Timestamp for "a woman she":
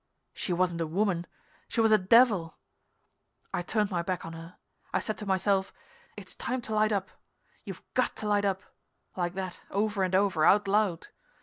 0.81-1.79